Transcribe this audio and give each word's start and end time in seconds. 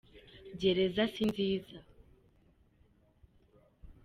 gereza 0.61 1.03
sinziza 1.13 1.77